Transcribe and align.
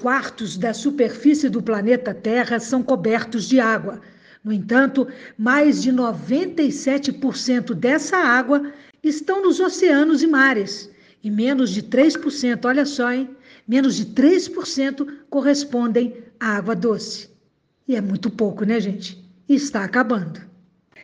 quartos 0.00 0.56
da 0.56 0.72
superfície 0.72 1.48
do 1.48 1.62
planeta 1.62 2.14
Terra 2.14 2.58
são 2.58 2.82
cobertos 2.82 3.48
de 3.48 3.60
água. 3.60 4.00
No 4.42 4.52
entanto, 4.52 5.06
mais 5.36 5.82
de 5.82 5.92
97% 5.92 7.74
dessa 7.74 8.16
água 8.16 8.72
estão 9.02 9.42
nos 9.42 9.60
oceanos 9.60 10.22
e 10.22 10.26
mares. 10.26 10.90
E 11.22 11.30
menos 11.30 11.70
de 11.70 11.82
3%, 11.82 12.64
olha 12.64 12.86
só, 12.86 13.12
hein? 13.12 13.28
Menos 13.66 13.96
de 13.96 14.06
3% 14.06 15.06
correspondem 15.28 16.16
à 16.38 16.56
água 16.56 16.74
doce. 16.74 17.28
E 17.86 17.96
é 17.96 18.00
muito 18.00 18.30
pouco, 18.30 18.64
né, 18.64 18.80
gente? 18.80 19.22
E 19.48 19.54
está 19.54 19.84
acabando. 19.84 20.40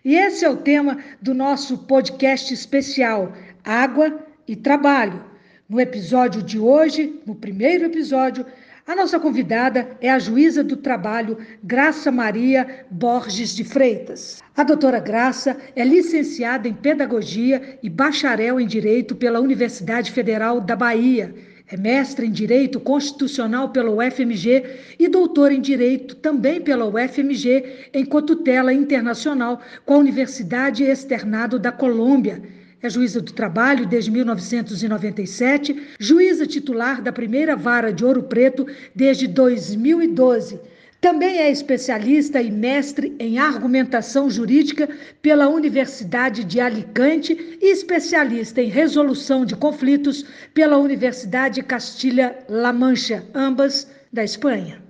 E 0.05 0.15
esse 0.15 0.45
é 0.45 0.51
o 0.51 0.57
tema 0.57 0.99
do 1.21 1.35
nosso 1.35 1.79
podcast 1.79 2.53
especial 2.53 3.33
Água 3.65 4.25
e 4.47 4.55
Trabalho. 4.55 5.25
No 5.69 5.81
episódio 5.81 6.43
de 6.43 6.59
hoje, 6.59 7.21
no 7.27 7.35
primeiro 7.35 7.87
episódio, 7.87 8.45
a 8.87 8.95
nossa 8.95 9.19
convidada 9.19 9.97
é 9.99 10.11
a 10.11 10.19
juíza 10.19 10.63
do 10.63 10.77
trabalho 10.77 11.39
Graça 11.63 12.13
Maria 12.13 12.85
Borges 12.91 13.57
de 13.57 13.65
Freitas. 13.65 14.43
A 14.55 14.63
doutora 14.63 15.01
Graça 15.01 15.57
é 15.75 15.83
licenciada 15.83 16.69
em 16.69 16.75
Pedagogia 16.75 17.79
e 17.83 17.89
bacharel 17.89 18.61
em 18.61 18.67
Direito 18.67 19.17
pela 19.17 19.41
Universidade 19.41 20.13
Federal 20.13 20.61
da 20.61 20.77
Bahia. 20.77 21.35
É 21.67 21.79
mestre 21.79 22.27
em 22.27 22.31
Direito 22.31 22.79
Constitucional 22.79 23.71
pela 23.71 23.91
UFMG 23.91 24.65
e 24.99 25.09
doutor 25.09 25.51
em 25.51 25.63
Direito 25.63 26.17
também 26.17 26.61
pela 26.61 26.85
UFMG 26.85 27.89
em 27.95 28.05
cotutela 28.05 28.71
internacional 28.71 29.63
com 29.87 29.95
a 29.95 29.99
Universidade 29.99 30.85
Externado 30.85 31.59
da 31.59 31.73
Colômbia 31.73 32.43
é 32.87 32.91
juíza 32.91 33.19
do 33.19 33.33
trabalho 33.33 33.87
desde 33.87 34.11
1997, 34.11 35.95
juíza 35.99 36.47
titular 36.47 37.01
da 37.01 37.11
primeira 37.11 37.57
vara 37.57 37.91
de 37.91 38.05
Ouro 38.05 38.25
Preto 38.25 38.67
desde 38.95 39.27
2012. 39.27 40.61
Também 41.01 41.39
é 41.39 41.51
especialista 41.51 42.43
e 42.43 42.51
mestre 42.51 43.17
em 43.19 43.39
argumentação 43.39 44.29
jurídica 44.29 44.87
pela 45.23 45.49
Universidade 45.49 46.45
de 46.45 46.61
Alicante 46.61 47.59
e 47.61 47.73
especialista 47.73 48.61
em 48.61 48.69
resolução 48.69 49.47
de 49.47 49.57
conflitos 49.57 50.27
pela 50.53 50.77
Universidade 50.77 51.63
Castilha-La 51.63 52.73
Mancha, 52.73 53.25
ambas 53.35 53.91
da 54.13 54.23
Espanha. 54.23 54.84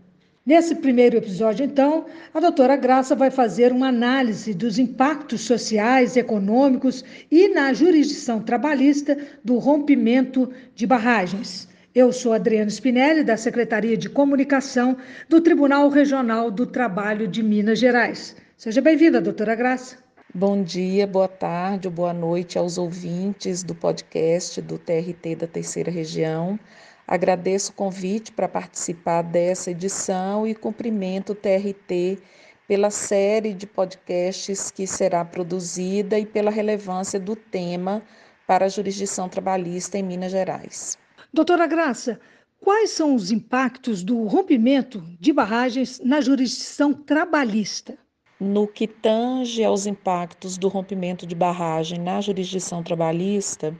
Nesse 0.47 0.75
primeiro 0.75 1.17
episódio, 1.17 1.65
então, 1.65 2.05
a 2.35 2.39
doutora 2.39 2.77
Graça 2.77 3.17
vai 3.17 3.31
fazer 3.31 3.73
uma 3.73 3.89
análise 3.89 4.53
dos 4.53 4.79
impactos 4.79 5.41
sociais, 5.41 6.19
econômicos 6.19 7.03
e 7.31 7.49
na 7.49 7.73
jurisdição 7.73 8.43
trabalhista 8.43 9.17
do 9.43 9.57
rompimento 9.57 10.53
de 10.75 10.87
barragens. 10.87 11.67
Eu 11.95 12.13
sou 12.13 12.35
Adriana 12.35 12.69
Spinelli, 12.69 13.25
da 13.25 13.39
Secretaria 13.39 13.97
de 13.97 14.11
Comunicação 14.11 14.99
do 15.31 15.41
Tribunal 15.41 15.89
Regional 15.89 16.51
do 16.51 16.67
Trabalho 16.67 17.27
de 17.27 17.43
Minas 17.43 17.79
Gerais. 17.79 18.37
Seja 18.55 18.83
bem-vinda, 18.83 19.23
doutora 19.23 19.55
Graça. 19.55 19.97
Bom 20.35 20.63
dia, 20.63 21.07
boa 21.07 21.29
tarde 21.29 21.89
boa 21.89 22.13
noite 22.13 22.59
aos 22.59 22.77
ouvintes 22.77 23.63
do 23.63 23.75
podcast 23.75 24.61
do 24.61 24.77
TRT 24.77 25.37
da 25.37 25.47
Terceira 25.47 25.91
Região. 25.91 26.59
Agradeço 27.07 27.73
o 27.73 27.75
convite 27.75 28.33
para 28.33 28.49
participar 28.49 29.23
dessa 29.23 29.71
edição 29.71 30.47
e 30.47 30.55
cumprimento 30.55 31.33
o 31.33 31.35
TRT 31.35 32.19
pela 32.67 32.91
série 32.91 33.53
de 33.53 33.67
podcasts 33.67 34.71
que 34.71 34.87
será 34.87 35.23
produzida 35.25 36.19
e 36.19 36.25
pela 36.25 36.51
relevância 36.51 37.21
do 37.21 37.37
tema 37.37 38.03
para 38.47 38.65
a 38.65 38.69
jurisdição 38.69 39.29
trabalhista 39.29 39.99
em 39.99 40.03
Minas 40.03 40.33
Gerais. 40.33 40.99
Doutora 41.33 41.67
Graça, 41.67 42.19
quais 42.59 42.91
são 42.91 43.15
os 43.15 43.31
impactos 43.31 44.03
do 44.03 44.25
rompimento 44.25 45.03
de 45.21 45.33
barragens 45.33 46.01
na 46.03 46.23
jurisdição 46.23 46.95
trabalhista? 46.95 47.99
No 48.41 48.67
que 48.67 48.87
tange 48.87 49.63
aos 49.63 49.87
impactos 49.87 50.57
do 50.59 50.69
rompimento 50.69 51.27
de 51.27 51.35
barragem 51.35 52.01
na 52.01 52.21
jurisdição 52.21 52.83
trabalhista, 52.83 53.77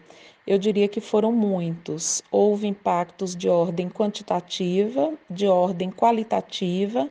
eu 0.47 0.59
diria 0.59 0.89
que 0.89 1.01
foram 1.01 1.33
muitos. 1.33 2.23
Houve 2.31 2.67
impactos 2.67 3.35
de 3.35 3.49
ordem 3.49 3.89
quantitativa, 3.89 5.15
de 5.29 5.47
ordem 5.47 5.91
qualitativa 5.91 7.09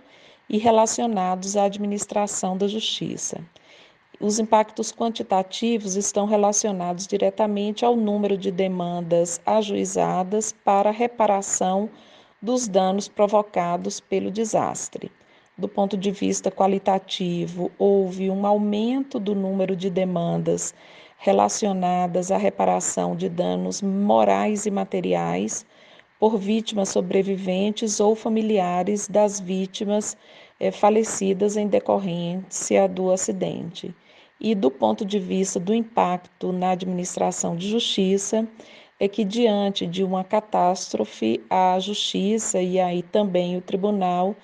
e 0.47 0.57
relacionados 0.57 1.57
à 1.57 1.63
administração 1.63 2.55
da 2.55 2.67
justiça. 2.67 3.43
Os 4.19 4.39
impactos 4.39 4.91
quantitativos 4.91 5.95
estão 5.95 6.25
relacionados 6.25 7.07
diretamente 7.07 7.83
ao 7.83 7.95
número 7.95 8.37
de 8.37 8.51
demandas 8.51 9.41
ajuizadas 9.45 10.53
para 10.63 10.91
reparação 10.91 11.89
dos 12.41 12.67
danos 12.67 13.07
provocados 13.07 13.99
pelo 13.99 14.29
desastre. 14.29 15.11
Do 15.57 15.67
ponto 15.67 15.97
de 15.97 16.11
vista 16.11 16.51
qualitativo, 16.51 17.71
houve 17.77 18.29
um 18.29 18.45
aumento 18.45 19.19
do 19.19 19.35
número 19.35 19.75
de 19.75 19.89
demandas 19.89 20.73
relacionadas 21.23 22.31
à 22.31 22.37
reparação 22.37 23.15
de 23.15 23.29
danos 23.29 23.81
morais 23.81 24.65
e 24.65 24.71
materiais 24.71 25.65
por 26.19 26.37
vítimas 26.37 26.89
sobreviventes 26.89 28.01
ou 28.01 28.13
familiares 28.13 29.07
das 29.07 29.39
vítimas 29.39 30.17
é, 30.59 30.69
falecidas 30.69 31.55
em 31.55 31.65
decorrência 31.65 32.89
do 32.89 33.09
acidente. 33.09 33.95
E 34.37 34.53
do 34.53 34.69
ponto 34.69 35.05
de 35.05 35.17
vista 35.17 35.61
do 35.61 35.73
impacto 35.73 36.51
na 36.51 36.71
administração 36.71 37.55
de 37.55 37.69
justiça, 37.69 38.45
é 38.99 39.07
que 39.07 39.23
diante 39.23 39.87
de 39.87 40.03
uma 40.03 40.25
catástrofe, 40.25 41.41
a 41.49 41.79
justiça 41.79 42.61
e 42.61 42.81
aí 42.81 43.01
também 43.01 43.55
o 43.55 43.61
tribunal 43.61 44.35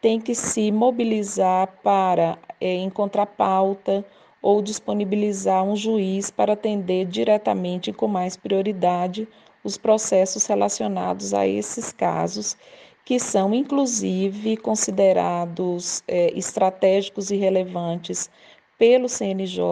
tem 0.00 0.20
que 0.20 0.36
se 0.36 0.70
mobilizar 0.70 1.66
para 1.82 2.38
é, 2.60 2.76
encontrar 2.76 3.26
pauta 3.26 4.06
ou 4.40 4.62
disponibilizar 4.62 5.64
um 5.64 5.76
juiz 5.76 6.30
para 6.30 6.52
atender 6.52 7.06
diretamente 7.06 7.92
com 7.92 8.06
mais 8.06 8.36
prioridade 8.36 9.28
os 9.64 9.76
processos 9.76 10.46
relacionados 10.46 11.34
a 11.34 11.46
esses 11.46 11.92
casos, 11.92 12.56
que 13.04 13.18
são 13.18 13.54
inclusive 13.54 14.56
considerados 14.56 16.02
é, 16.06 16.32
estratégicos 16.38 17.30
e 17.30 17.36
relevantes 17.36 18.30
pelo 18.78 19.08
CNJ 19.08 19.62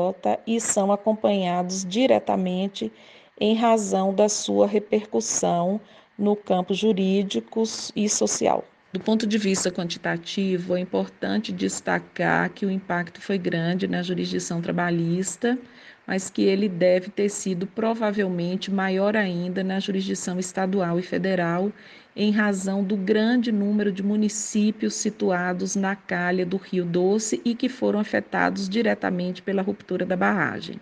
e 0.46 0.60
são 0.60 0.90
acompanhados 0.90 1.84
diretamente 1.84 2.92
em 3.40 3.54
razão 3.54 4.12
da 4.12 4.28
sua 4.28 4.66
repercussão 4.66 5.80
no 6.18 6.34
campo 6.34 6.74
jurídico 6.74 7.62
e 7.94 8.08
social. 8.08 8.64
Do 8.96 9.00
ponto 9.00 9.26
de 9.26 9.36
vista 9.36 9.70
quantitativo, 9.70 10.74
é 10.74 10.80
importante 10.80 11.52
destacar 11.52 12.48
que 12.48 12.64
o 12.64 12.70
impacto 12.70 13.20
foi 13.20 13.36
grande 13.36 13.86
na 13.86 14.02
jurisdição 14.02 14.62
trabalhista, 14.62 15.58
mas 16.06 16.30
que 16.30 16.40
ele 16.40 16.66
deve 16.66 17.10
ter 17.10 17.28
sido 17.28 17.66
provavelmente 17.66 18.70
maior 18.70 19.14
ainda 19.14 19.62
na 19.62 19.78
jurisdição 19.80 20.38
estadual 20.38 20.98
e 20.98 21.02
federal, 21.02 21.70
em 22.16 22.30
razão 22.30 22.82
do 22.82 22.96
grande 22.96 23.52
número 23.52 23.92
de 23.92 24.02
municípios 24.02 24.94
situados 24.94 25.76
na 25.76 25.94
calha 25.94 26.46
do 26.46 26.56
Rio 26.56 26.86
Doce 26.86 27.38
e 27.44 27.54
que 27.54 27.68
foram 27.68 28.00
afetados 28.00 28.66
diretamente 28.66 29.42
pela 29.42 29.60
ruptura 29.60 30.06
da 30.06 30.16
barragem. 30.16 30.80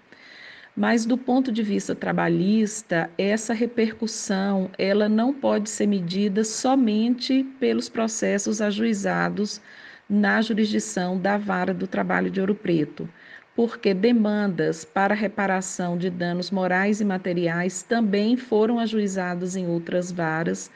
Mas 0.77 1.07
do 1.07 1.17
ponto 1.17 1.53
de 1.53 1.63
vista 1.63 1.95
trabalhista, 1.95 3.09
essa 3.17 3.55
repercussão, 3.55 4.71
ela 4.77 5.09
não 5.09 5.33
pode 5.33 5.71
ser 5.71 5.87
medida 5.87 6.43
somente 6.43 7.45
pelos 7.61 7.89
processos 7.89 8.61
ajuizados 8.61 9.61
na 10.09 10.43
jurisdição 10.43 11.19
da 11.19 11.39
Vara 11.39 11.73
do 11.73 11.87
Trabalho 11.87 12.31
de 12.31 12.41
Ouro 12.41 12.57
Preto, 12.57 13.09
porque 13.55 13.95
demandas 13.95 14.85
para 14.85 15.15
reparação 15.15 15.97
de 15.97 16.11
danos 16.11 16.51
morais 16.51 17.01
e 17.01 17.05
materiais 17.05 17.83
também 17.83 18.37
foram 18.37 18.81
ajuizadas 18.81 19.55
em 19.55 19.69
outras 19.69 20.11
varas, 20.11 20.71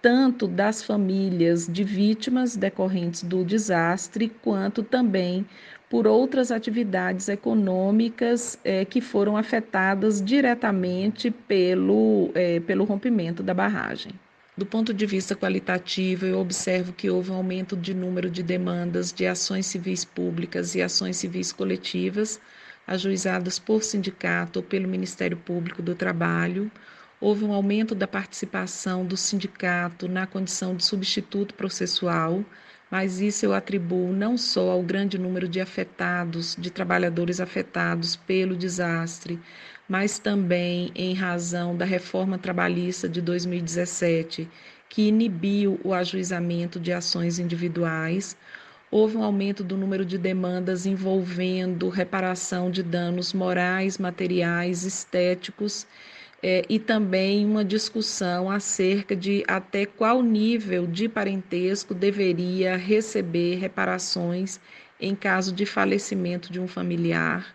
tanto 0.00 0.46
das 0.46 0.82
famílias 0.82 1.66
de 1.66 1.82
vítimas 1.82 2.56
decorrentes 2.56 3.22
do 3.24 3.44
desastre, 3.44 4.28
quanto 4.42 4.82
também 4.82 5.44
por 5.90 6.06
outras 6.06 6.52
atividades 6.52 7.28
econômicas 7.28 8.56
é, 8.62 8.84
que 8.84 9.00
foram 9.00 9.36
afetadas 9.36 10.24
diretamente 10.24 11.32
pelo, 11.32 12.30
é, 12.32 12.60
pelo 12.60 12.84
rompimento 12.84 13.42
da 13.42 13.52
barragem. 13.52 14.12
Do 14.56 14.64
ponto 14.64 14.94
de 14.94 15.04
vista 15.04 15.34
qualitativo, 15.34 16.26
eu 16.26 16.38
observo 16.38 16.92
que 16.92 17.10
houve 17.10 17.32
um 17.32 17.34
aumento 17.34 17.76
de 17.76 17.92
número 17.92 18.30
de 18.30 18.40
demandas 18.40 19.12
de 19.12 19.26
ações 19.26 19.66
civis 19.66 20.04
públicas 20.04 20.76
e 20.76 20.82
ações 20.82 21.16
civis 21.16 21.52
coletivas 21.52 22.40
ajuizadas 22.86 23.58
por 23.58 23.82
sindicato 23.82 24.60
ou 24.60 24.62
pelo 24.62 24.86
Ministério 24.86 25.36
Público 25.36 25.82
do 25.82 25.96
Trabalho. 25.96 26.70
Houve 27.20 27.44
um 27.44 27.52
aumento 27.52 27.96
da 27.96 28.06
participação 28.06 29.04
do 29.04 29.16
sindicato 29.16 30.08
na 30.08 30.24
condição 30.24 30.76
de 30.76 30.84
substituto 30.84 31.52
processual 31.54 32.44
mas 32.90 33.20
isso 33.20 33.46
eu 33.46 33.54
atribuo 33.54 34.12
não 34.12 34.36
só 34.36 34.70
ao 34.70 34.82
grande 34.82 35.16
número 35.16 35.46
de 35.48 35.60
afetados, 35.60 36.56
de 36.58 36.70
trabalhadores 36.70 37.40
afetados 37.40 38.16
pelo 38.16 38.56
desastre, 38.56 39.38
mas 39.88 40.18
também 40.18 40.90
em 40.94 41.14
razão 41.14 41.76
da 41.76 41.84
reforma 41.84 42.36
trabalhista 42.38 43.08
de 43.08 43.20
2017, 43.20 44.48
que 44.88 45.02
inibiu 45.08 45.80
o 45.84 45.94
ajuizamento 45.94 46.80
de 46.80 46.92
ações 46.92 47.38
individuais. 47.38 48.36
Houve 48.90 49.16
um 49.16 49.22
aumento 49.22 49.62
do 49.62 49.76
número 49.76 50.04
de 50.04 50.18
demandas 50.18 50.84
envolvendo 50.84 51.88
reparação 51.88 52.70
de 52.70 52.82
danos 52.82 53.32
morais, 53.32 53.98
materiais, 53.98 54.84
estéticos 54.84 55.86
é, 56.42 56.64
e 56.68 56.78
também 56.78 57.44
uma 57.44 57.64
discussão 57.64 58.50
acerca 58.50 59.14
de 59.14 59.44
até 59.46 59.84
qual 59.84 60.22
nível 60.22 60.86
de 60.86 61.08
parentesco 61.08 61.94
deveria 61.94 62.76
receber 62.76 63.56
reparações 63.56 64.58
em 64.98 65.14
caso 65.14 65.52
de 65.52 65.66
falecimento 65.66 66.52
de 66.52 66.60
um 66.60 66.66
familiar. 66.66 67.54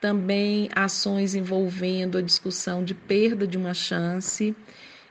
Também 0.00 0.68
ações 0.74 1.34
envolvendo 1.34 2.18
a 2.18 2.22
discussão 2.22 2.84
de 2.84 2.94
perda 2.94 3.46
de 3.46 3.56
uma 3.56 3.74
chance 3.74 4.54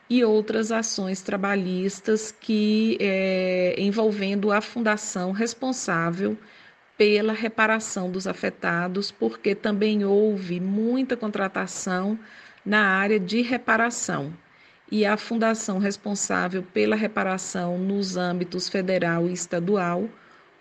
e 0.10 0.24
outras 0.24 0.72
ações 0.72 1.22
trabalhistas 1.22 2.32
que 2.32 2.98
é, 3.02 3.76
envolvendo 3.78 4.52
a 4.52 4.62
fundação 4.62 5.32
responsável 5.32 6.38
pela 6.98 7.34
reparação 7.34 8.10
dos 8.10 8.26
afetados, 8.26 9.12
porque 9.12 9.54
também 9.54 10.04
houve 10.06 10.60
muita 10.60 11.18
contratação 11.18 12.18
na 12.68 12.86
área 12.86 13.18
de 13.18 13.42
reparação. 13.42 14.34
E 14.92 15.06
a 15.06 15.16
fundação 15.16 15.80
responsável 15.80 16.62
pela 16.62 16.98
reparação 16.98 17.78
nos 17.78 18.18
âmbitos 18.18 18.68
federal 18.68 19.26
e 19.26 19.32
estadual 19.32 20.10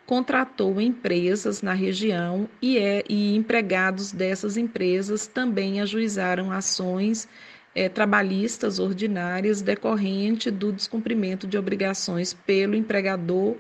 contratou 0.06 0.81
empresas 0.81 1.62
na 1.62 1.73
região 1.73 2.49
e, 2.62 2.79
é, 2.79 3.03
e 3.08 3.35
empregados 3.35 4.12
dessas 4.12 4.56
empresas 4.56 5.26
também 5.26 5.81
ajuizaram 5.81 6.53
ações 6.53 7.29
é, 7.75 7.88
trabalhistas 7.88 8.79
ordinárias 8.79 9.61
decorrente 9.61 10.49
do 10.49 10.73
descumprimento 10.73 11.44
de 11.44 11.58
obrigações 11.58 12.32
pelo 12.32 12.76
empregador 12.76 13.56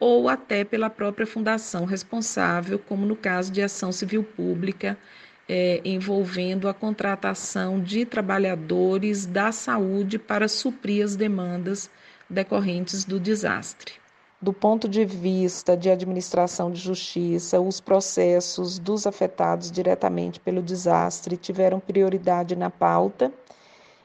ou 0.00 0.30
até 0.30 0.64
pela 0.64 0.88
própria 0.88 1.26
fundação 1.26 1.84
responsável, 1.84 2.78
como 2.78 3.04
no 3.04 3.14
caso 3.14 3.52
de 3.52 3.60
ação 3.60 3.92
civil 3.92 4.24
pública 4.24 4.96
é, 5.48 5.80
envolvendo 5.84 6.68
a 6.68 6.74
contratação 6.74 7.80
de 7.80 8.04
trabalhadores 8.04 9.26
da 9.26 9.52
saúde 9.52 10.18
para 10.18 10.48
suprir 10.48 11.04
as 11.04 11.16
demandas 11.16 11.90
decorrentes 12.28 13.04
do 13.04 13.20
desastre. 13.20 13.94
Do 14.40 14.52
ponto 14.52 14.88
de 14.88 15.04
vista 15.04 15.76
de 15.76 15.88
administração 15.88 16.70
de 16.70 16.80
justiça, 16.80 17.60
os 17.60 17.80
processos 17.80 18.78
dos 18.78 19.06
afetados 19.06 19.70
diretamente 19.70 20.40
pelo 20.40 20.60
desastre 20.60 21.36
tiveram 21.36 21.78
prioridade 21.78 22.56
na 22.56 22.68
pauta 22.68 23.32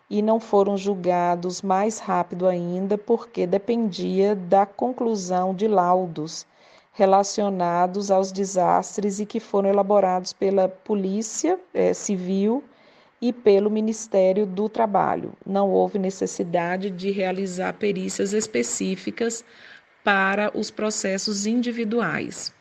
e 0.10 0.22
não 0.22 0.40
foram 0.40 0.78
julgados 0.78 1.62
mais 1.62 2.00
rápido 2.00 2.48
ainda, 2.48 2.98
porque 2.98 3.48
dependia 3.48 4.36
da 4.36 4.66
conclusão 4.66 5.56
de 5.56 5.68
laudos 5.68 6.46
relacionados 6.98 8.10
aos 8.10 8.32
desastres 8.32 9.20
e 9.20 9.26
que 9.26 9.40
foram 9.40 9.70
elaborados 9.70 10.34
pela 10.34 10.68
Polícia 10.68 11.60
é, 11.72 11.94
Civil 11.94 12.64
e 13.22 13.32
pelo 13.32 13.70
Ministério 13.70 14.48
do 14.48 14.68
Trabalho. 14.68 15.34
Não 15.46 15.70
houve 15.70 16.00
necessidade 16.00 16.90
de 16.90 17.12
realizar 17.12 17.74
perícias 17.74 18.34
específicas 18.34 19.46
para 20.04 20.52
os 20.58 20.72
processos 20.72 21.46
individuais. 21.46 22.52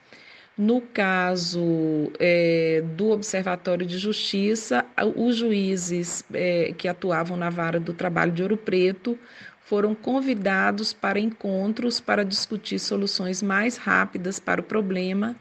No 0.58 0.82
caso 0.82 2.10
é, 2.18 2.82
do 2.94 3.12
Observatório 3.12 3.86
de 3.86 3.96
Justiça, 3.96 4.84
os 5.16 5.36
juízes 5.36 6.24
é, 6.34 6.74
que 6.76 6.88
atuavam 6.88 7.38
na 7.38 7.48
vara 7.48 7.80
do 7.80 7.94
trabalho 7.94 8.32
de 8.32 8.42
Ouro 8.42 8.58
Preto 8.58 9.18
foram 9.66 9.96
convidados 9.96 10.92
para 10.92 11.18
encontros 11.18 11.98
para 11.98 12.24
discutir 12.24 12.78
soluções 12.78 13.42
mais 13.42 13.76
rápidas 13.76 14.38
para 14.38 14.60
o 14.60 14.64
problema 14.64 15.34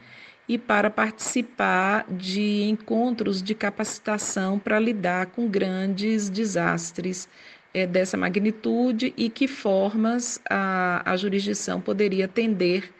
e 0.48 0.58
para 0.58 0.90
participar 0.90 2.04
de 2.10 2.64
encontros 2.64 3.40
de 3.40 3.54
capacitação 3.54 4.58
para 4.58 4.80
lidar 4.80 5.26
com 5.26 5.48
grandes 5.48 6.28
desastres 6.28 7.28
é, 7.72 7.86
dessa 7.86 8.16
magnitude 8.16 9.14
e 9.16 9.30
que 9.30 9.46
formas 9.46 10.40
a, 10.50 11.08
a 11.08 11.16
jurisdição 11.16 11.80
poderia 11.80 12.24
atender 12.24 12.92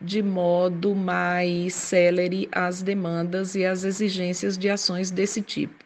de 0.00 0.22
modo 0.24 0.92
mais 0.92 1.72
célere 1.72 2.48
as 2.50 2.82
demandas 2.82 3.54
e 3.54 3.64
as 3.64 3.84
exigências 3.84 4.58
de 4.58 4.68
ações 4.68 5.12
desse 5.12 5.40
tipo. 5.40 5.84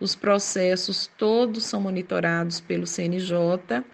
Os 0.00 0.16
processos 0.16 1.08
todos 1.16 1.64
são 1.64 1.80
monitorados 1.80 2.58
pelo 2.58 2.88
CNJ 2.88 3.84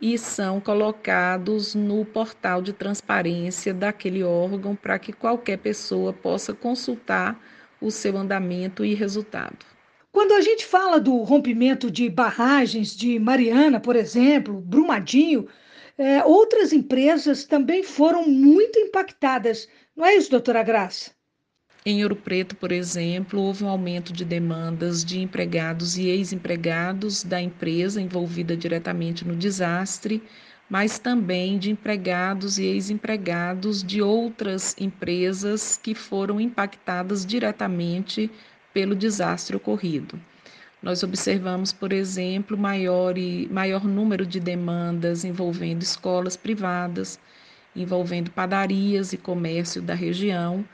e 0.00 0.16
são 0.16 0.60
colocados 0.60 1.74
no 1.74 2.04
portal 2.04 2.62
de 2.62 2.72
transparência 2.72 3.74
daquele 3.74 4.22
órgão 4.22 4.76
para 4.76 4.98
que 4.98 5.12
qualquer 5.12 5.58
pessoa 5.58 6.12
possa 6.12 6.54
consultar 6.54 7.40
o 7.80 7.90
seu 7.90 8.16
andamento 8.16 8.84
e 8.84 8.94
resultado. 8.94 9.66
Quando 10.12 10.32
a 10.32 10.40
gente 10.40 10.64
fala 10.64 10.98
do 10.98 11.16
rompimento 11.18 11.90
de 11.90 12.08
barragens 12.08 12.96
de 12.96 13.18
Mariana, 13.18 13.78
por 13.78 13.94
exemplo, 13.94 14.60
Brumadinho, 14.60 15.46
é, 15.96 16.24
outras 16.24 16.72
empresas 16.72 17.44
também 17.44 17.82
foram 17.82 18.26
muito 18.26 18.78
impactadas. 18.78 19.68
Não 19.94 20.06
é 20.06 20.14
isso, 20.14 20.30
doutora 20.30 20.62
Graça? 20.62 21.17
Em 21.90 22.02
Ouro 22.02 22.16
Preto, 22.16 22.54
por 22.54 22.70
exemplo, 22.70 23.40
houve 23.40 23.64
um 23.64 23.68
aumento 23.70 24.12
de 24.12 24.22
demandas 24.22 25.02
de 25.02 25.20
empregados 25.20 25.96
e 25.96 26.06
ex-empregados 26.06 27.22
da 27.22 27.40
empresa 27.40 27.98
envolvida 27.98 28.54
diretamente 28.54 29.26
no 29.26 29.34
desastre, 29.34 30.22
mas 30.68 30.98
também 30.98 31.58
de 31.58 31.70
empregados 31.70 32.58
e 32.58 32.66
ex-empregados 32.66 33.82
de 33.82 34.02
outras 34.02 34.76
empresas 34.78 35.80
que 35.82 35.94
foram 35.94 36.38
impactadas 36.38 37.24
diretamente 37.24 38.30
pelo 38.74 38.94
desastre 38.94 39.56
ocorrido. 39.56 40.20
Nós 40.82 41.02
observamos, 41.02 41.72
por 41.72 41.90
exemplo, 41.90 42.58
maior, 42.58 43.16
e, 43.16 43.48
maior 43.50 43.84
número 43.86 44.26
de 44.26 44.40
demandas 44.40 45.24
envolvendo 45.24 45.80
escolas 45.80 46.36
privadas, 46.36 47.18
envolvendo 47.74 48.30
padarias 48.30 49.14
e 49.14 49.16
comércio 49.16 49.80
da 49.80 49.94
região 49.94 50.66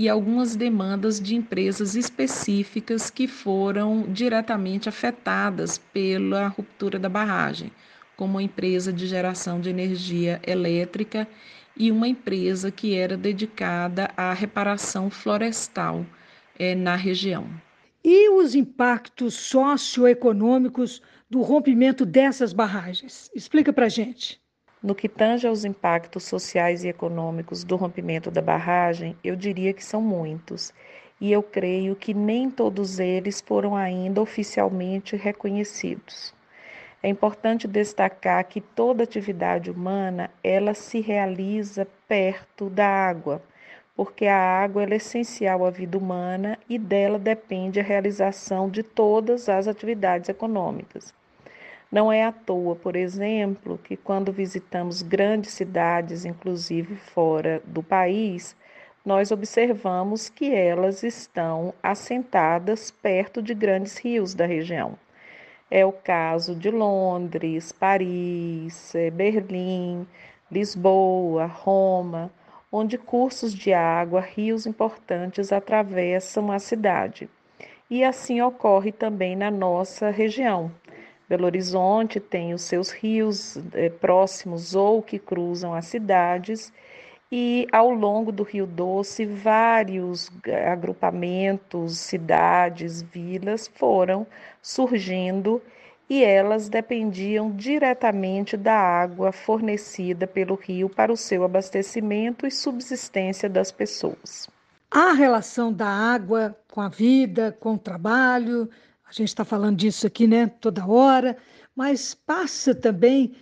e 0.00 0.08
algumas 0.08 0.56
demandas 0.56 1.20
de 1.20 1.36
empresas 1.36 1.94
específicas 1.94 3.10
que 3.10 3.28
foram 3.28 4.10
diretamente 4.10 4.88
afetadas 4.88 5.76
pela 5.76 6.48
ruptura 6.48 6.98
da 6.98 7.10
barragem, 7.10 7.70
como 8.16 8.38
a 8.38 8.42
empresa 8.42 8.90
de 8.94 9.06
geração 9.06 9.60
de 9.60 9.68
energia 9.68 10.40
elétrica 10.46 11.28
e 11.76 11.92
uma 11.92 12.08
empresa 12.08 12.70
que 12.70 12.94
era 12.94 13.14
dedicada 13.14 14.10
à 14.16 14.32
reparação 14.32 15.10
florestal 15.10 16.06
é, 16.58 16.74
na 16.74 16.96
região. 16.96 17.46
E 18.02 18.30
os 18.30 18.54
impactos 18.54 19.34
socioeconômicos 19.34 21.02
do 21.28 21.42
rompimento 21.42 22.06
dessas 22.06 22.54
barragens? 22.54 23.30
Explica 23.34 23.70
para 23.70 23.86
gente. 23.90 24.39
No 24.82 24.94
que 24.94 25.10
tange 25.10 25.46
aos 25.46 25.62
impactos 25.66 26.24
sociais 26.24 26.84
e 26.84 26.88
econômicos 26.88 27.62
do 27.64 27.76
rompimento 27.76 28.30
da 28.30 28.40
barragem, 28.40 29.14
eu 29.22 29.36
diria 29.36 29.74
que 29.74 29.84
são 29.84 30.00
muitos, 30.00 30.72
e 31.20 31.30
eu 31.30 31.42
creio 31.42 31.94
que 31.94 32.14
nem 32.14 32.50
todos 32.50 32.98
eles 32.98 33.42
foram 33.42 33.76
ainda 33.76 34.22
oficialmente 34.22 35.16
reconhecidos. 35.16 36.34
É 37.02 37.10
importante 37.10 37.68
destacar 37.68 38.42
que 38.46 38.62
toda 38.62 39.04
atividade 39.04 39.70
humana, 39.70 40.30
ela 40.42 40.72
se 40.72 40.98
realiza 40.98 41.86
perto 42.08 42.70
da 42.70 42.86
água, 42.86 43.42
porque 43.94 44.24
a 44.24 44.38
água 44.38 44.84
é 44.84 44.94
essencial 44.94 45.66
à 45.66 45.70
vida 45.70 45.98
humana 45.98 46.58
e 46.66 46.78
dela 46.78 47.18
depende 47.18 47.78
a 47.78 47.82
realização 47.82 48.70
de 48.70 48.82
todas 48.82 49.46
as 49.46 49.68
atividades 49.68 50.30
econômicas. 50.30 51.12
Não 51.90 52.12
é 52.12 52.24
à 52.24 52.30
toa, 52.30 52.76
por 52.76 52.94
exemplo, 52.94 53.76
que 53.82 53.96
quando 53.96 54.30
visitamos 54.30 55.02
grandes 55.02 55.52
cidades, 55.54 56.24
inclusive 56.24 56.94
fora 56.94 57.60
do 57.64 57.82
país, 57.82 58.54
nós 59.04 59.32
observamos 59.32 60.28
que 60.28 60.54
elas 60.54 61.02
estão 61.02 61.74
assentadas 61.82 62.92
perto 62.92 63.42
de 63.42 63.54
grandes 63.54 63.96
rios 63.98 64.34
da 64.34 64.46
região. 64.46 64.96
É 65.68 65.84
o 65.84 65.90
caso 65.90 66.54
de 66.54 66.70
Londres, 66.70 67.72
Paris, 67.72 68.94
eh, 68.94 69.10
Berlim, 69.10 70.06
Lisboa, 70.50 71.46
Roma, 71.46 72.30
onde 72.70 72.96
cursos 72.98 73.52
de 73.52 73.72
água, 73.72 74.20
rios 74.20 74.64
importantes 74.64 75.52
atravessam 75.52 76.52
a 76.52 76.58
cidade. 76.60 77.28
E 77.90 78.04
assim 78.04 78.40
ocorre 78.40 78.92
também 78.92 79.34
na 79.34 79.50
nossa 79.50 80.10
região. 80.10 80.70
Belo 81.30 81.44
Horizonte 81.44 82.18
tem 82.18 82.52
os 82.52 82.62
seus 82.62 82.90
rios 82.90 83.56
é, 83.74 83.88
próximos 83.88 84.74
ou 84.74 85.00
que 85.00 85.16
cruzam 85.16 85.72
as 85.72 85.86
cidades, 85.86 86.72
e 87.30 87.68
ao 87.70 87.92
longo 87.92 88.32
do 88.32 88.42
Rio 88.42 88.66
Doce, 88.66 89.24
vários 89.24 90.28
agrupamentos, 90.68 91.98
cidades, 91.98 93.00
vilas 93.00 93.70
foram 93.76 94.26
surgindo 94.60 95.62
e 96.08 96.24
elas 96.24 96.68
dependiam 96.68 97.52
diretamente 97.52 98.56
da 98.56 98.74
água 98.74 99.30
fornecida 99.30 100.26
pelo 100.26 100.56
rio 100.56 100.88
para 100.88 101.12
o 101.12 101.16
seu 101.16 101.44
abastecimento 101.44 102.44
e 102.44 102.50
subsistência 102.50 103.48
das 103.48 103.70
pessoas. 103.70 104.48
A 104.90 105.12
relação 105.12 105.72
da 105.72 105.86
água 105.86 106.56
com 106.72 106.80
a 106.80 106.88
vida, 106.88 107.56
com 107.60 107.74
o 107.74 107.78
trabalho, 107.78 108.68
a 109.10 109.12
gente 109.12 109.28
está 109.28 109.44
falando 109.44 109.76
disso 109.76 110.06
aqui, 110.06 110.26
né, 110.26 110.46
toda 110.46 110.86
hora, 110.86 111.36
mas 111.74 112.14
passa 112.14 112.74
também 112.74 113.34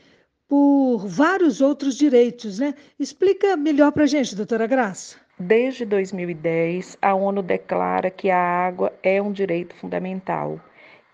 por 0.48 1.06
vários 1.06 1.60
outros 1.60 1.94
direitos, 1.94 2.58
né? 2.58 2.74
Explica 2.98 3.54
melhor 3.54 3.92
para 3.92 4.04
a 4.04 4.06
gente, 4.06 4.34
doutora 4.34 4.66
Graça. 4.66 5.16
Desde 5.38 5.84
2010, 5.84 6.96
a 7.02 7.14
ONU 7.14 7.42
declara 7.42 8.10
que 8.10 8.30
a 8.30 8.38
água 8.38 8.92
é 9.02 9.20
um 9.20 9.30
direito 9.30 9.74
fundamental 9.74 10.58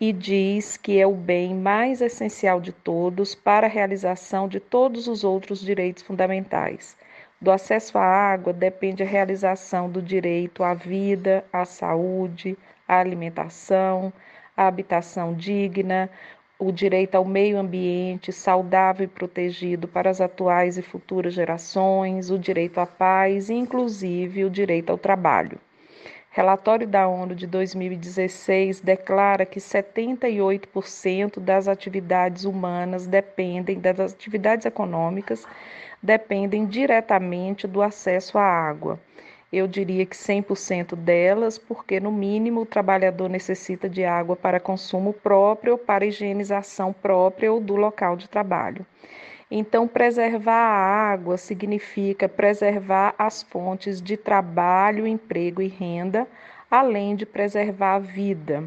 e 0.00 0.12
diz 0.12 0.76
que 0.76 0.98
é 0.98 1.06
o 1.06 1.14
bem 1.14 1.54
mais 1.54 2.00
essencial 2.00 2.60
de 2.60 2.72
todos 2.72 3.34
para 3.34 3.66
a 3.66 3.70
realização 3.70 4.46
de 4.48 4.60
todos 4.60 5.08
os 5.08 5.24
outros 5.24 5.60
direitos 5.60 6.02
fundamentais. 6.02 6.96
Do 7.40 7.50
acesso 7.50 7.98
à 7.98 8.04
água 8.04 8.52
depende 8.52 9.02
a 9.02 9.06
realização 9.06 9.90
do 9.90 10.00
direito 10.00 10.62
à 10.62 10.74
vida, 10.74 11.44
à 11.52 11.64
saúde, 11.64 12.56
à 12.86 13.00
alimentação, 13.00 14.12
à 14.56 14.66
habitação 14.66 15.34
digna, 15.34 16.10
o 16.58 16.70
direito 16.70 17.16
ao 17.16 17.24
meio 17.24 17.58
ambiente 17.58 18.32
saudável 18.32 19.04
e 19.04 19.08
protegido 19.08 19.88
para 19.88 20.08
as 20.08 20.20
atuais 20.20 20.78
e 20.78 20.82
futuras 20.82 21.34
gerações, 21.34 22.30
o 22.30 22.38
direito 22.38 22.78
à 22.78 22.86
paz 22.86 23.50
e, 23.50 23.54
inclusive, 23.54 24.44
o 24.44 24.50
direito 24.50 24.90
ao 24.90 24.98
trabalho. 24.98 25.58
Relatório 26.30 26.86
da 26.86 27.06
ONU 27.06 27.32
de 27.32 27.46
2016 27.46 28.80
declara 28.80 29.46
que 29.46 29.60
78% 29.60 31.38
das 31.38 31.68
atividades 31.68 32.44
humanas 32.44 33.06
dependem, 33.06 33.78
das 33.78 34.00
atividades 34.00 34.66
econômicas, 34.66 35.46
dependem 36.02 36.66
diretamente 36.66 37.68
do 37.68 37.80
acesso 37.80 38.36
à 38.36 38.42
água. 38.42 38.98
Eu 39.56 39.68
diria 39.68 40.04
que 40.04 40.16
100% 40.16 40.96
delas, 40.96 41.56
porque 41.56 42.00
no 42.00 42.10
mínimo 42.10 42.62
o 42.62 42.66
trabalhador 42.66 43.30
necessita 43.30 43.88
de 43.88 44.04
água 44.04 44.34
para 44.34 44.58
consumo 44.58 45.12
próprio, 45.12 45.78
para 45.78 46.04
higienização 46.04 46.92
própria 46.92 47.52
ou 47.52 47.60
do 47.60 47.76
local 47.76 48.16
de 48.16 48.28
trabalho. 48.28 48.84
Então, 49.48 49.86
preservar 49.86 50.56
a 50.56 51.12
água 51.12 51.36
significa 51.36 52.28
preservar 52.28 53.14
as 53.16 53.44
fontes 53.44 54.02
de 54.02 54.16
trabalho, 54.16 55.06
emprego 55.06 55.62
e 55.62 55.68
renda, 55.68 56.26
além 56.68 57.14
de 57.14 57.24
preservar 57.24 57.94
a 57.94 57.98
vida. 58.00 58.64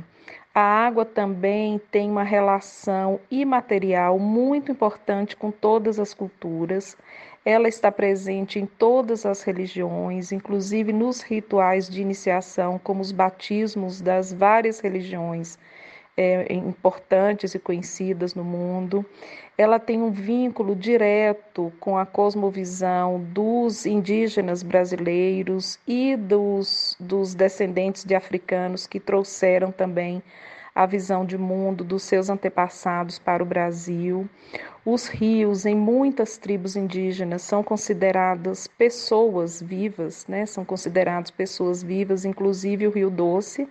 A 0.55 0.61
água 0.61 1.03
também 1.03 1.81
tem 1.91 2.09
uma 2.09 2.23
relação 2.23 3.19
imaterial 3.29 4.17
muito 4.17 4.71
importante 4.71 5.35
com 5.35 5.51
todas 5.51 5.99
as 5.99 6.13
culturas. 6.13 6.97
Ela 7.49 7.69
está 7.69 7.89
presente 7.89 8.59
em 8.59 8.65
todas 8.65 9.25
as 9.25 9.41
religiões, 9.41 10.33
inclusive 10.33 10.91
nos 10.91 11.21
rituais 11.21 11.87
de 11.87 12.01
iniciação, 12.01 12.77
como 12.77 12.99
os 12.99 13.13
batismos 13.13 14.01
das 14.01 14.33
várias 14.33 14.81
religiões 14.81 15.57
é, 16.17 16.53
importantes 16.53 17.55
e 17.55 17.59
conhecidas 17.59 18.35
no 18.35 18.43
mundo. 18.43 19.05
Ela 19.57 19.79
tem 19.79 20.01
um 20.01 20.11
vínculo 20.11 20.75
direto 20.75 21.71
com 21.79 21.97
a 21.97 22.05
cosmovisão 22.05 23.25
dos 23.31 23.85
indígenas 23.85 24.61
brasileiros 24.61 25.79
e 25.87 26.17
dos, 26.17 26.97
dos 26.99 27.33
descendentes 27.33 28.03
de 28.03 28.13
africanos 28.13 28.85
que 28.85 28.99
trouxeram 28.99 29.71
também 29.71 30.21
a 30.75 30.85
visão 30.85 31.25
de 31.25 31.39
mundo 31.39 31.83
dos 31.83 32.03
seus 32.03 32.29
antepassados 32.29 33.17
para 33.17 33.41
o 33.41 33.45
Brasil. 33.45 34.29
Os 34.89 35.09
rios, 35.09 35.65
em 35.65 35.75
muitas 35.75 36.37
tribos 36.37 36.77
indígenas, 36.77 37.41
são 37.41 37.61
consideradas 37.61 38.67
pessoas 38.67 39.61
vivas, 39.61 40.25
né? 40.27 40.45
são 40.45 40.63
considerados 40.63 41.29
pessoas 41.29 41.83
vivas, 41.83 42.23
inclusive 42.23 42.87
o 42.87 42.91
Rio 42.91 43.09
Doce 43.09 43.67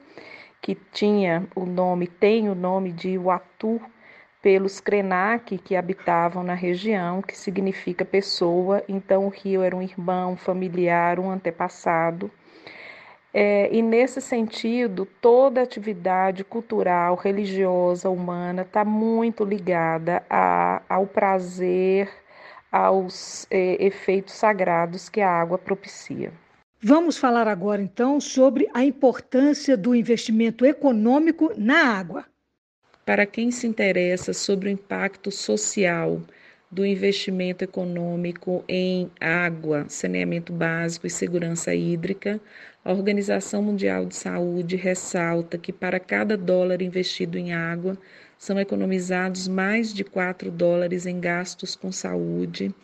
que 0.61 0.75
tinha 0.75 1.49
o 1.57 1.65
nome, 1.65 2.07
tem 2.07 2.51
o 2.51 2.55
nome 2.55 2.93
de 2.93 3.17
Uatu, 3.17 3.81
pelos 4.43 4.79
Krenak 4.79 5.57
que 5.57 5.75
habitavam 5.75 6.43
na 6.43 6.53
região, 6.53 7.23
que 7.23 7.35
significa 7.35 8.05
pessoa. 8.05 8.85
Então, 8.87 9.25
o 9.25 9.31
rio 9.31 9.63
era 9.63 9.75
um 9.75 9.81
irmão, 9.81 10.37
familiar, 10.37 11.19
um 11.19 11.31
antepassado. 11.31 12.31
É, 13.39 13.69
e 13.71 13.83
nesse 13.83 14.19
sentido, 14.23 15.07
toda 15.21 15.61
atividade 15.61 16.43
cultural, 16.43 17.15
religiosa, 17.17 18.09
humana 18.09 18.63
está 18.63 18.83
muito 18.83 19.45
ligada 19.45 20.25
a, 20.31 20.81
ao 20.89 21.07
prazer, 21.07 22.09
aos 22.73 23.47
é, 23.51 23.77
efeitos 23.85 24.33
sagrados 24.33 25.11
que 25.11 25.21
a 25.21 25.29
água 25.29 25.59
propicia. 25.59 26.33
Vamos 26.81 27.19
falar 27.19 27.47
agora 27.47 27.83
então 27.83 28.19
sobre 28.23 28.71
a 28.73 28.83
importância 28.83 29.77
do 29.77 29.95
investimento 29.95 30.65
econômico 30.65 31.53
na 31.59 31.95
água. 31.95 32.25
Para 33.05 33.27
quem 33.27 33.51
se 33.51 33.67
interessa 33.67 34.33
sobre 34.33 34.71
o 34.71 34.73
impacto 34.73 35.31
social 35.31 36.23
do 36.71 36.85
investimento 36.85 37.65
econômico 37.65 38.65
em 38.69 39.11
água, 39.21 39.87
saneamento 39.89 40.53
básico 40.53 41.07
e 41.07 41.11
segurança 41.11 41.75
hídrica, 41.75 42.41
a 42.85 42.93
Organização 42.93 43.63
Mundial 43.63 44.07
de 44.07 44.15
Saúde 44.17 44.77
ressalta 44.77 45.59
que 45.59 45.73
para 45.73 45.99
cada 45.99 46.37
dólar 46.37 46.83
investido 46.83 47.39
em 47.39 47.53
água, 47.53 47.97
são 48.39 48.61
economizados 48.61 49.49
mais 49.49 49.93
de 49.93 50.05
4 50.05 50.51
dólares 50.51 51.07
em 51.07 51.19
gastos 51.19 51.75
com 51.75 51.91
saúde. 51.91 52.75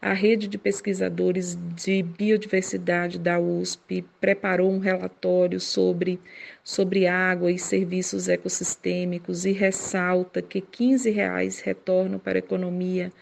A 0.00 0.12
rede 0.12 0.46
de 0.46 0.56
pesquisadores 0.56 1.58
de 1.74 2.02
biodiversidade 2.02 3.18
da 3.18 3.38
USP 3.38 4.04
preparou 4.20 4.70
um 4.70 4.78
relatório 4.78 5.58
sobre, 5.58 6.20
sobre 6.62 7.06
água 7.06 7.50
e 7.50 7.58
serviços 7.58 8.28
ecossistêmicos 8.28 9.44
e 9.44 9.52
ressalta 9.52 10.40
que 10.40 10.60
15 10.60 11.10
reais 11.10 11.60
retornam 11.60 12.18
para 12.18 12.38
a 12.38 12.40
economia 12.40 13.12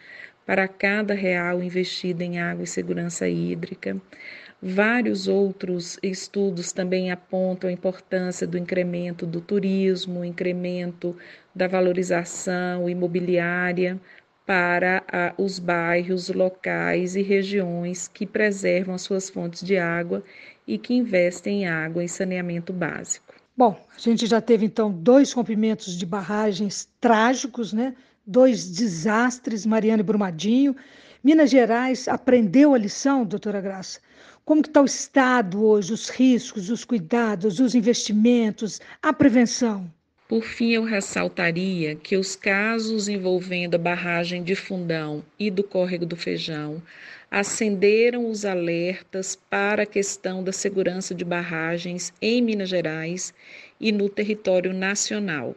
para 0.49 0.67
cada 0.67 1.13
real 1.13 1.63
investido 1.63 2.23
em 2.23 2.39
água 2.41 2.65
e 2.65 2.67
segurança 2.67 3.29
hídrica. 3.29 4.01
Vários 4.63 5.29
outros 5.29 5.99
estudos 6.03 6.73
também 6.73 7.11
apontam 7.13 7.69
a 7.69 7.73
importância 7.73 8.47
do 8.47 8.57
incremento 8.57 9.27
do 9.27 9.43
turismo, 9.43 10.25
incremento 10.25 11.15
da 11.55 11.69
valorização 11.69 12.89
imobiliária 12.89 14.01
para 14.47 15.05
ah, 15.13 15.35
os 15.37 15.59
bairros, 15.59 16.31
locais 16.31 17.15
e 17.15 17.21
regiões 17.21 18.09
que 18.09 18.27
preservam 18.27 18.95
as 18.95 19.03
suas 19.03 19.29
fontes 19.29 19.63
de 19.63 19.77
água 19.77 20.25
e 20.67 20.79
que 20.79 20.95
investem 20.95 21.65
em 21.65 21.67
água 21.67 22.03
e 22.03 22.09
saneamento 22.09 22.73
básico. 22.73 23.35
Bom, 23.55 23.79
a 23.95 24.01
gente 24.01 24.27
já 24.27 24.41
teve 24.41 24.65
então 24.65 24.91
dois 24.91 25.31
rompimentos 25.31 25.95
de 25.95 26.07
barragens 26.07 26.89
trágicos, 26.99 27.75
né? 27.75 27.95
Dois 28.31 28.69
desastres, 28.69 29.65
Mariana 29.65 30.01
e 30.01 30.05
Brumadinho. 30.05 30.77
Minas 31.25 31.49
Gerais 31.49 32.07
aprendeu 32.07 32.75
a 32.75 32.79
lição, 32.79 33.25
doutora 33.25 33.59
Graça? 33.59 34.01
Como 34.45 34.61
está 34.61 34.83
o 34.83 34.85
estado 34.85 35.65
hoje, 35.65 35.95
os 35.95 36.11
riscos, 36.11 36.69
os 36.69 36.85
cuidados, 36.85 37.59
os 37.59 37.75
investimentos, 37.75 38.83
a 39.03 39.15
prevenção? 39.15 39.91
Por 40.29 40.43
fim, 40.43 40.73
eu 40.73 40.85
ressaltaria 40.85 41.95
que 41.95 42.19
os 42.19 42.37
casos 42.37 43.09
envolvendo 43.09 43.77
a 43.77 43.79
barragem 43.79 44.43
de 44.43 44.55
Fundão 44.55 45.25
e 45.39 45.51
do 45.51 45.65
Córrego 45.65 46.05
do 46.05 46.15
Feijão 46.15 46.83
acenderam 47.31 48.29
os 48.29 48.45
alertas 48.45 49.37
para 49.49 49.85
a 49.85 49.87
questão 49.87 50.45
da 50.45 50.53
segurança 50.53 51.15
de 51.15 51.25
barragens 51.25 52.13
em 52.21 52.43
Minas 52.43 52.69
Gerais 52.69 53.33
e 53.81 53.91
no 53.91 54.07
território 54.11 54.75
nacional. 54.75 55.57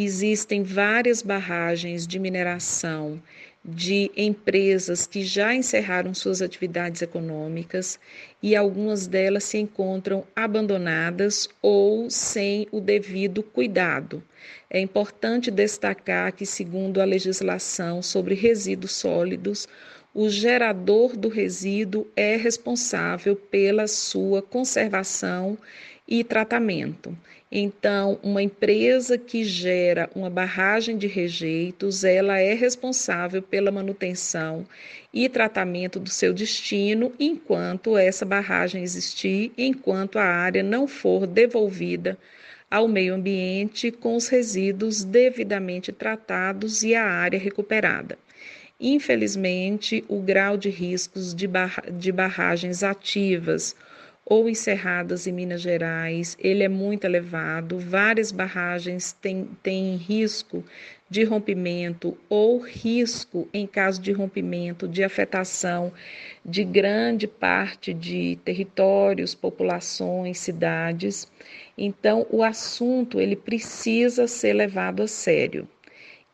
Existem 0.00 0.62
várias 0.62 1.22
barragens 1.22 2.06
de 2.06 2.20
mineração 2.20 3.20
de 3.64 4.12
empresas 4.16 5.08
que 5.08 5.24
já 5.24 5.52
encerraram 5.52 6.14
suas 6.14 6.40
atividades 6.40 7.02
econômicas 7.02 7.98
e 8.40 8.54
algumas 8.54 9.08
delas 9.08 9.42
se 9.42 9.58
encontram 9.58 10.22
abandonadas 10.36 11.48
ou 11.60 12.08
sem 12.08 12.68
o 12.70 12.80
devido 12.80 13.42
cuidado. 13.42 14.22
É 14.70 14.78
importante 14.78 15.50
destacar 15.50 16.32
que, 16.32 16.46
segundo 16.46 17.00
a 17.00 17.04
legislação 17.04 18.00
sobre 18.00 18.36
resíduos 18.36 18.92
sólidos, 18.92 19.66
o 20.14 20.28
gerador 20.28 21.16
do 21.16 21.28
resíduo 21.28 22.06
é 22.14 22.36
responsável 22.36 23.34
pela 23.34 23.88
sua 23.88 24.42
conservação 24.42 25.58
e 26.08 26.24
tratamento. 26.24 27.14
Então, 27.52 28.18
uma 28.22 28.42
empresa 28.42 29.18
que 29.18 29.44
gera 29.44 30.08
uma 30.14 30.30
barragem 30.30 30.96
de 30.96 31.06
rejeitos, 31.06 32.04
ela 32.04 32.38
é 32.38 32.54
responsável 32.54 33.42
pela 33.42 33.70
manutenção 33.70 34.66
e 35.12 35.28
tratamento 35.28 36.00
do 36.00 36.10
seu 36.10 36.32
destino 36.32 37.12
enquanto 37.18 37.96
essa 37.96 38.24
barragem 38.24 38.82
existir, 38.82 39.52
enquanto 39.56 40.18
a 40.18 40.24
área 40.24 40.62
não 40.62 40.86
for 40.86 41.26
devolvida 41.26 42.18
ao 42.70 42.86
meio 42.86 43.14
ambiente 43.14 43.90
com 43.90 44.14
os 44.14 44.28
resíduos 44.28 45.02
devidamente 45.02 45.90
tratados 45.90 46.82
e 46.82 46.94
a 46.94 47.04
área 47.04 47.38
recuperada. 47.38 48.18
Infelizmente, 48.78 50.04
o 50.06 50.20
grau 50.20 50.56
de 50.56 50.68
riscos 50.68 51.34
de, 51.34 51.48
barra 51.48 51.82
de 51.90 52.12
barragens 52.12 52.82
ativas 52.82 53.74
ou 54.30 54.46
encerradas 54.46 55.26
em 55.26 55.32
Minas 55.32 55.62
Gerais, 55.62 56.36
ele 56.38 56.62
é 56.62 56.68
muito 56.68 57.04
elevado. 57.04 57.78
Várias 57.78 58.30
barragens 58.30 59.12
têm, 59.12 59.48
têm 59.62 59.96
risco 59.96 60.62
de 61.08 61.24
rompimento 61.24 62.14
ou 62.28 62.58
risco, 62.58 63.48
em 63.54 63.66
caso 63.66 64.02
de 64.02 64.12
rompimento, 64.12 64.86
de 64.86 65.02
afetação 65.02 65.90
de 66.44 66.62
grande 66.62 67.26
parte 67.26 67.94
de 67.94 68.38
territórios, 68.44 69.34
populações, 69.34 70.38
cidades. 70.38 71.26
Então, 71.76 72.26
o 72.30 72.42
assunto 72.42 73.18
ele 73.18 73.36
precisa 73.36 74.26
ser 74.26 74.52
levado 74.52 75.02
a 75.02 75.08
sério. 75.08 75.66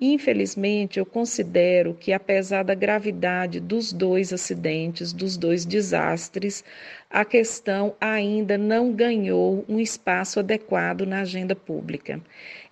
Infelizmente, 0.01 0.99
eu 0.99 1.07
considero 1.07 1.95
que, 1.95 2.13
apesar 2.13 2.65
da 2.65 2.75
gravidade 2.75 3.61
dos 3.61 3.93
dois 3.93 4.33
acidentes, 4.33 5.13
dos 5.13 5.37
dois 5.37 5.65
desastres, 5.65 6.65
a 7.09 7.25
questão 7.25 7.95
ainda 8.01 8.59
não 8.59 8.93
ganhou 8.93 9.65
um 9.69 9.79
espaço 9.79 10.41
adequado 10.41 11.07
na 11.07 11.21
agenda 11.21 11.55
pública. 11.55 12.21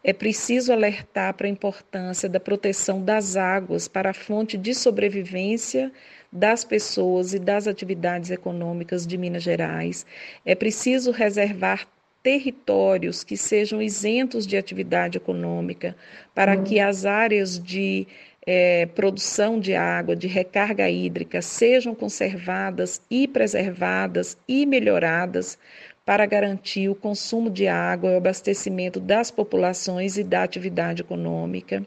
É 0.02 0.12
preciso 0.12 0.73
alertar 0.73 1.35
para 1.35 1.47
a 1.47 1.50
importância 1.50 2.29
da 2.29 2.41
proteção 2.41 3.00
das 3.00 3.37
águas 3.37 3.87
para 3.87 4.11
a 4.11 4.14
fonte 4.14 4.59
de 4.59 4.75
sobrevivência 4.75 5.93
das 6.33 6.64
pessoas 6.64 7.35
e 7.35 7.38
das 7.38 7.69
atividades 7.69 8.33
econômicas 8.33 9.07
de 9.07 9.17
Minas 9.17 9.45
Gerais. 9.45 10.05
É 10.45 10.57
preciso 10.57 11.12
reservar 11.12 11.87
territórios 12.23 13.25
que 13.25 13.37
sejam 13.37 13.83
isentos 13.83 14.47
de 14.47 14.57
atividade 14.57 15.19
econômica, 15.19 15.97
para 16.35 16.57
que 16.57 16.79
as 16.79 17.05
áreas 17.05 17.59
de 17.59 18.07
é, 18.47 18.87
produção 18.87 19.59
de 19.59 19.75
água, 19.75 20.17
de 20.17 20.26
recarga 20.26 20.88
hídrica, 20.88 21.41
sejam 21.43 21.95
conservadas 21.95 23.00
e 23.11 23.26
preservadas 23.26 24.37
e 24.49 24.67
melhoradas 24.67 25.59
para 26.04 26.26
garantir 26.26 26.88
o 26.88 26.94
consumo 26.94 27.49
de 27.49 27.68
água 27.68 28.11
e 28.11 28.14
o 28.14 28.16
abastecimento 28.16 28.99
das 28.99 29.30
populações 29.30 30.16
e 30.16 30.25
da 30.25 30.42
atividade 30.42 31.02
econômica. 31.02 31.87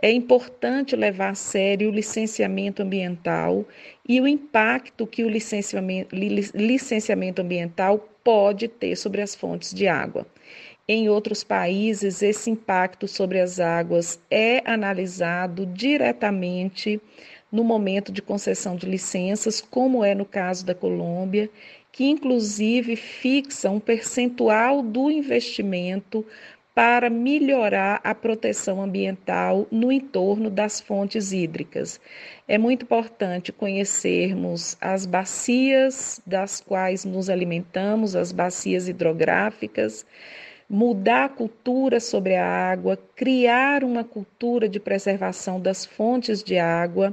É 0.00 0.10
importante 0.10 0.96
levar 0.96 1.30
a 1.30 1.34
sério 1.34 1.90
o 1.90 1.94
licenciamento 1.94 2.82
ambiental 2.82 3.66
e 4.08 4.20
o 4.20 4.26
impacto 4.26 5.06
que 5.06 5.24
o 5.24 5.28
licenciamento, 5.28 7.42
ambiental 7.42 7.98
pode 8.24 8.66
ter 8.66 8.96
sobre 8.96 9.20
as 9.20 9.34
fontes 9.34 9.74
de 9.74 9.86
água. 9.86 10.26
Em 10.88 11.08
outros 11.08 11.44
países, 11.44 12.22
esse 12.22 12.50
impacto 12.50 13.06
sobre 13.06 13.40
as 13.40 13.60
águas 13.60 14.18
é 14.30 14.62
analisado 14.64 15.66
diretamente 15.66 17.00
no 17.52 17.62
momento 17.62 18.10
de 18.10 18.22
concessão 18.22 18.74
de 18.74 18.86
licenças, 18.86 19.60
como 19.60 20.04
é 20.04 20.14
no 20.14 20.24
caso 20.24 20.64
da 20.64 20.74
Colômbia, 20.74 21.50
que 21.92 22.04
inclusive 22.04 22.96
fixa 22.96 23.70
um 23.70 23.80
percentual 23.80 24.82
do 24.82 25.10
investimento 25.10 26.24
para 26.74 27.10
melhorar 27.10 28.00
a 28.02 28.14
proteção 28.14 28.80
ambiental 28.80 29.66
no 29.70 29.90
entorno 29.90 30.48
das 30.48 30.80
fontes 30.80 31.32
hídricas. 31.32 32.00
É 32.46 32.56
muito 32.56 32.84
importante 32.84 33.52
conhecermos 33.52 34.76
as 34.80 35.04
bacias 35.04 36.22
das 36.24 36.60
quais 36.60 37.04
nos 37.04 37.28
alimentamos, 37.28 38.14
as 38.14 38.32
bacias 38.32 38.88
hidrográficas, 38.88 40.06
mudar 40.68 41.24
a 41.24 41.28
cultura 41.28 41.98
sobre 41.98 42.36
a 42.36 42.46
água, 42.46 42.96
criar 43.16 43.82
uma 43.82 44.04
cultura 44.04 44.68
de 44.68 44.78
preservação 44.78 45.60
das 45.60 45.84
fontes 45.84 46.42
de 46.42 46.56
água 46.56 47.12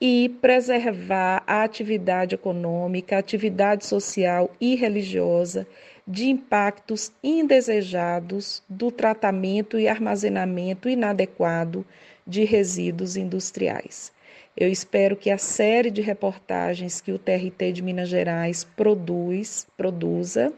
e 0.00 0.30
preservar 0.40 1.42
a 1.46 1.62
atividade 1.62 2.34
econômica, 2.34 3.16
a 3.16 3.18
atividade 3.18 3.84
social 3.84 4.50
e 4.60 4.74
religiosa 4.74 5.66
de 6.06 6.28
impactos 6.28 7.12
indesejados 7.22 8.62
do 8.68 8.90
tratamento 8.90 9.78
e 9.78 9.86
armazenamento 9.86 10.88
inadequado 10.88 11.84
de 12.26 12.44
resíduos 12.44 13.16
industriais. 13.16 14.10
Eu 14.56 14.68
espero 14.70 15.16
que 15.16 15.30
a 15.30 15.38
série 15.38 15.90
de 15.90 16.00
reportagens 16.00 17.00
que 17.00 17.12
o 17.12 17.18
TRT 17.18 17.72
de 17.72 17.82
Minas 17.82 18.08
Gerais 18.08 18.64
produz, 18.64 19.66
produza, 19.76 20.52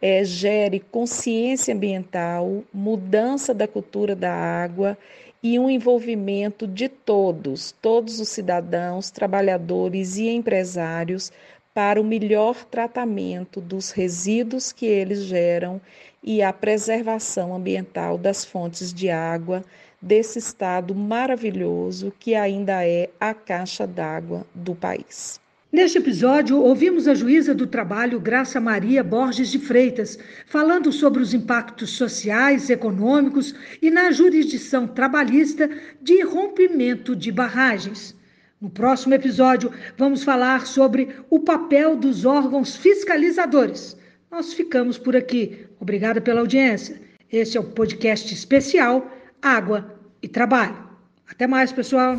é, 0.00 0.24
gere 0.24 0.80
consciência 0.80 1.74
ambiental, 1.74 2.64
mudança 2.72 3.52
da 3.52 3.68
cultura 3.68 4.16
da 4.16 4.32
água 4.32 4.96
e 5.42 5.58
um 5.58 5.70
envolvimento 5.70 6.66
de 6.66 6.88
todos, 6.88 7.72
todos 7.80 8.20
os 8.20 8.28
cidadãos, 8.28 9.10
trabalhadores 9.10 10.16
e 10.16 10.28
empresários 10.28 11.32
para 11.72 12.00
o 12.00 12.04
melhor 12.04 12.64
tratamento 12.64 13.60
dos 13.60 13.90
resíduos 13.90 14.72
que 14.72 14.86
eles 14.86 15.22
geram 15.24 15.80
e 16.22 16.42
a 16.42 16.52
preservação 16.52 17.54
ambiental 17.54 18.18
das 18.18 18.44
fontes 18.44 18.92
de 18.92 19.08
água 19.08 19.64
desse 20.02 20.38
estado 20.38 20.94
maravilhoso 20.94 22.12
que 22.18 22.34
ainda 22.34 22.86
é 22.86 23.08
a 23.18 23.32
caixa 23.32 23.86
d'água 23.86 24.46
do 24.54 24.74
país. 24.74 25.40
Neste 25.72 25.98
episódio, 25.98 26.60
ouvimos 26.60 27.06
a 27.06 27.14
juíza 27.14 27.54
do 27.54 27.64
trabalho 27.64 28.18
Graça 28.18 28.60
Maria 28.60 29.04
Borges 29.04 29.52
de 29.52 29.58
Freitas, 29.60 30.18
falando 30.46 30.90
sobre 30.90 31.22
os 31.22 31.32
impactos 31.32 31.90
sociais, 31.90 32.70
econômicos 32.70 33.54
e 33.80 33.88
na 33.88 34.10
jurisdição 34.10 34.88
trabalhista 34.88 35.70
de 36.02 36.22
rompimento 36.22 37.14
de 37.14 37.30
barragens. 37.30 38.16
No 38.60 38.68
próximo 38.68 39.14
episódio, 39.14 39.72
vamos 39.96 40.24
falar 40.24 40.66
sobre 40.66 41.08
o 41.30 41.38
papel 41.38 41.94
dos 41.94 42.24
órgãos 42.24 42.74
fiscalizadores. 42.74 43.96
Nós 44.28 44.52
ficamos 44.52 44.98
por 44.98 45.14
aqui. 45.14 45.66
Obrigada 45.78 46.20
pela 46.20 46.40
audiência. 46.40 47.00
Este 47.30 47.56
é 47.56 47.60
o 47.60 47.64
podcast 47.64 48.34
especial 48.34 49.08
Água 49.40 49.94
e 50.20 50.26
Trabalho. 50.26 50.90
Até 51.28 51.46
mais, 51.46 51.72
pessoal. 51.72 52.18